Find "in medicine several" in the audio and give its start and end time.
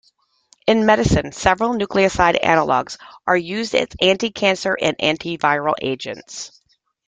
0.65-1.75